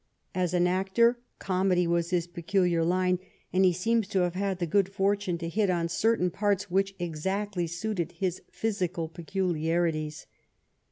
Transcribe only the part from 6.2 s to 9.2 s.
parts which exactly suited his physical